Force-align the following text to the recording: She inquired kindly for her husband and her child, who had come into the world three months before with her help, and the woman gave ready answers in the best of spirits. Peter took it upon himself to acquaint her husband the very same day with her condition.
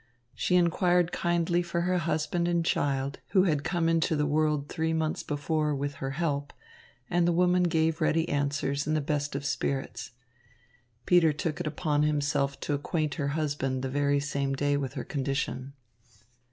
She 0.33 0.55
inquired 0.55 1.11
kindly 1.11 1.61
for 1.61 1.81
her 1.81 1.99
husband 1.99 2.47
and 2.47 2.65
her 2.65 2.71
child, 2.71 3.19
who 3.33 3.43
had 3.43 3.63
come 3.63 3.87
into 3.87 4.15
the 4.15 4.25
world 4.25 4.67
three 4.67 4.93
months 4.93 5.21
before 5.21 5.75
with 5.75 5.93
her 6.01 6.09
help, 6.17 6.53
and 7.07 7.27
the 7.27 7.31
woman 7.31 7.61
gave 7.61 8.01
ready 8.01 8.27
answers 8.27 8.87
in 8.87 8.95
the 8.95 8.99
best 8.99 9.35
of 9.35 9.45
spirits. 9.45 10.09
Peter 11.05 11.31
took 11.31 11.59
it 11.59 11.67
upon 11.67 12.01
himself 12.01 12.59
to 12.61 12.73
acquaint 12.73 13.13
her 13.21 13.27
husband 13.37 13.83
the 13.83 13.89
very 13.89 14.19
same 14.19 14.55
day 14.55 14.75
with 14.75 14.95
her 14.95 15.03
condition. 15.05 15.73